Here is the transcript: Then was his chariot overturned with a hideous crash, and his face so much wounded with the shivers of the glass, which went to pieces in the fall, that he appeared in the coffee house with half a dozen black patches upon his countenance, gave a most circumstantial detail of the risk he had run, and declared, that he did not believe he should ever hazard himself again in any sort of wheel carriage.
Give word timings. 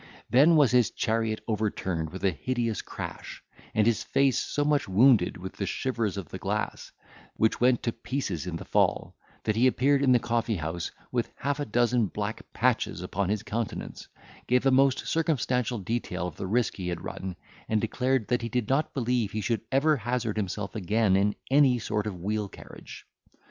Then 0.31 0.55
was 0.55 0.71
his 0.71 0.89
chariot 0.89 1.41
overturned 1.47 2.09
with 2.09 2.23
a 2.23 2.31
hideous 2.31 2.81
crash, 2.81 3.43
and 3.75 3.85
his 3.85 4.01
face 4.01 4.39
so 4.39 4.65
much 4.65 4.87
wounded 4.89 5.37
with 5.37 5.57
the 5.57 5.67
shivers 5.67 6.17
of 6.17 6.29
the 6.29 6.39
glass, 6.39 6.91
which 7.35 7.61
went 7.61 7.83
to 7.83 7.91
pieces 7.91 8.47
in 8.47 8.55
the 8.55 8.65
fall, 8.65 9.15
that 9.43 9.55
he 9.55 9.67
appeared 9.67 10.01
in 10.01 10.11
the 10.11 10.17
coffee 10.17 10.55
house 10.55 10.89
with 11.11 11.29
half 11.35 11.59
a 11.59 11.65
dozen 11.67 12.07
black 12.07 12.51
patches 12.51 13.03
upon 13.03 13.29
his 13.29 13.43
countenance, 13.43 14.07
gave 14.47 14.65
a 14.65 14.71
most 14.71 15.05
circumstantial 15.05 15.77
detail 15.77 16.25
of 16.25 16.35
the 16.35 16.47
risk 16.47 16.77
he 16.77 16.87
had 16.87 17.03
run, 17.03 17.35
and 17.69 17.79
declared, 17.79 18.27
that 18.29 18.41
he 18.41 18.49
did 18.49 18.67
not 18.67 18.95
believe 18.95 19.31
he 19.31 19.39
should 19.41 19.61
ever 19.71 19.97
hazard 19.97 20.35
himself 20.35 20.73
again 20.73 21.15
in 21.15 21.35
any 21.51 21.77
sort 21.77 22.07
of 22.07 22.19
wheel 22.19 22.49
carriage. 22.49 23.05